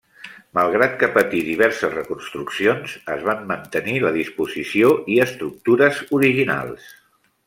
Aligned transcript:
Malgrat 0.57 0.93
que 1.01 1.07
patí 1.17 1.41
diverses 1.49 1.91
reconstruccions, 1.97 2.95
es 3.15 3.25
van 3.27 3.43
mantenir 3.53 3.95
la 4.05 4.13
disposició 4.19 4.89
i 5.17 5.23
estructures 5.27 6.01
originals. 6.21 6.89